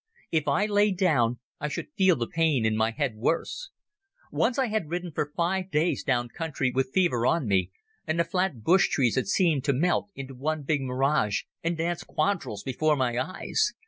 If 0.31 0.47
I 0.47 0.65
lay 0.65 0.89
down 0.89 1.37
I 1.59 1.67
should 1.67 1.89
feel 1.95 2.15
the 2.15 2.25
pain 2.25 2.65
in 2.65 2.75
my 2.75 2.89
head 2.89 3.17
worse. 3.17 3.69
Once 4.31 4.57
I 4.57 4.65
had 4.65 4.89
ridden 4.89 5.11
for 5.11 5.31
five 5.37 5.69
days 5.69 6.01
down 6.03 6.29
country 6.29 6.71
with 6.73 6.89
fever 6.91 7.27
on 7.27 7.47
me 7.47 7.69
and 8.07 8.19
the 8.19 8.23
flat 8.23 8.63
bush 8.63 8.89
trees 8.89 9.13
had 9.13 9.27
seemed 9.27 9.63
to 9.65 9.73
melt 9.73 10.09
into 10.15 10.33
one 10.33 10.63
big 10.63 10.81
mirage 10.81 11.43
and 11.63 11.77
dance 11.77 12.03
quadrilles 12.03 12.63
before 12.63 12.95
my 12.95 13.15
eyes. 13.19 13.73